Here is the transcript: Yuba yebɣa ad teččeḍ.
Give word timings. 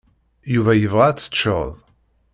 Yuba 0.53 0.71
yebɣa 0.75 1.03
ad 1.07 1.17
teččeḍ. 1.19 1.69